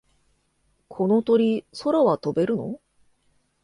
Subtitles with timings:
[0.87, 2.79] この鳥、空は飛べるの？